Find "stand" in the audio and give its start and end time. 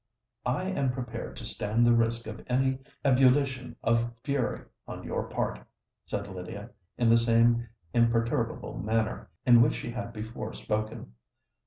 1.45-1.85